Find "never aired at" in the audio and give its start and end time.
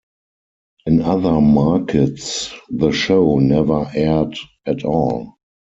3.37-4.83